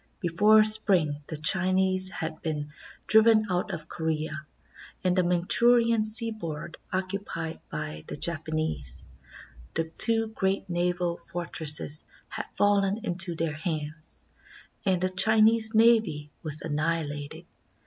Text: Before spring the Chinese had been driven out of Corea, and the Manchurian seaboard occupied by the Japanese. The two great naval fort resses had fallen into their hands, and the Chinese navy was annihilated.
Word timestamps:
Before 0.19 0.63
spring 0.63 1.17
the 1.27 1.37
Chinese 1.37 2.09
had 2.09 2.41
been 2.41 2.73
driven 3.05 3.45
out 3.51 3.69
of 3.71 3.87
Corea, 3.87 4.47
and 5.03 5.15
the 5.15 5.21
Manchurian 5.21 6.03
seaboard 6.03 6.77
occupied 6.91 7.59
by 7.69 8.03
the 8.07 8.17
Japanese. 8.17 9.05
The 9.75 9.83
two 9.99 10.29
great 10.29 10.67
naval 10.67 11.17
fort 11.17 11.53
resses 11.59 12.05
had 12.29 12.47
fallen 12.57 13.05
into 13.05 13.35
their 13.35 13.53
hands, 13.53 14.25
and 14.87 14.99
the 14.99 15.09
Chinese 15.11 15.75
navy 15.75 16.31
was 16.41 16.63
annihilated. 16.63 17.45